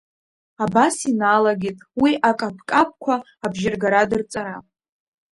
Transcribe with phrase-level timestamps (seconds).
[0.63, 3.15] Абас, иналагеит уи акаԥкаԥқәа
[3.45, 4.57] абжьыргара дырҵара…